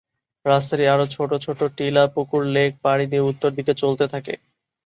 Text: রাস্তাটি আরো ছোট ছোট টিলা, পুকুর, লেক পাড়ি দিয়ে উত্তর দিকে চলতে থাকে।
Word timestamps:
রাস্তাটি 0.45 0.83
আরো 0.87 1.05
ছোট 1.15 1.31
ছোট 1.45 1.59
টিলা, 1.77 2.03
পুকুর, 2.13 2.41
লেক 2.55 2.71
পাড়ি 2.83 3.05
দিয়ে 3.07 3.27
উত্তর 3.31 3.49
দিকে 3.57 3.73
চলতে 3.81 4.05
থাকে। 4.13 4.33